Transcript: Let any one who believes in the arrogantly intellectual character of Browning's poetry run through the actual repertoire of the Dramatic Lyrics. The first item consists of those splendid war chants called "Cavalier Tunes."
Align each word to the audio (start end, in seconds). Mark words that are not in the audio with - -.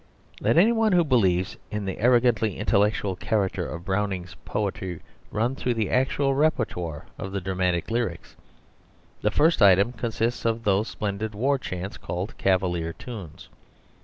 Let 0.39 0.57
any 0.57 0.71
one 0.71 0.93
who 0.93 1.03
believes 1.03 1.57
in 1.69 1.85
the 1.85 1.99
arrogantly 1.99 2.57
intellectual 2.57 3.15
character 3.15 3.67
of 3.67 3.85
Browning's 3.85 4.35
poetry 4.45 4.99
run 5.29 5.53
through 5.53 5.75
the 5.75 5.91
actual 5.91 6.33
repertoire 6.33 7.05
of 7.19 7.31
the 7.31 7.39
Dramatic 7.39 7.91
Lyrics. 7.91 8.35
The 9.21 9.29
first 9.29 9.61
item 9.61 9.93
consists 9.93 10.43
of 10.43 10.63
those 10.63 10.87
splendid 10.87 11.35
war 11.35 11.59
chants 11.59 11.99
called 11.99 12.35
"Cavalier 12.39 12.93
Tunes." 12.93 13.47